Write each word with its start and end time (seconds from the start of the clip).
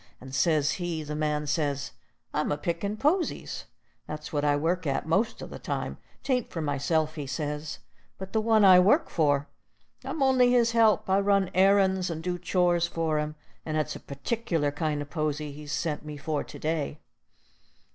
And 0.19 0.33
says 0.33 0.71
he, 0.71 1.03
the 1.03 1.13
man 1.15 1.45
says: 1.45 1.91
"I'm 2.33 2.51
a 2.51 2.57
pickin' 2.57 2.97
posies. 2.97 3.65
That's 4.07 4.33
what 4.33 4.43
I 4.43 4.55
work 4.55 4.87
at 4.87 5.05
most 5.07 5.43
o' 5.43 5.45
the 5.45 5.59
time. 5.59 5.99
'Tain't 6.23 6.49
for 6.49 6.59
myself," 6.59 7.13
he 7.13 7.27
says, 7.27 7.77
"but 8.17 8.33
the 8.33 8.41
one 8.41 8.65
I 8.65 8.79
work 8.79 9.11
for. 9.11 9.47
I'm 10.03 10.23
on'y 10.23 10.49
his 10.49 10.71
help. 10.71 11.07
I 11.07 11.19
run 11.19 11.51
errands 11.53 12.09
and 12.09 12.23
do 12.23 12.39
chores 12.39 12.87
for 12.87 13.19
him, 13.19 13.35
and 13.63 13.77
it's 13.77 13.95
a 13.95 13.99
partic'lar 13.99 14.71
kind 14.71 15.03
o' 15.03 15.05
posy 15.05 15.51
he's 15.51 15.71
sent 15.71 16.03
me 16.03 16.17
for 16.17 16.43
to 16.43 16.57
day." 16.57 16.99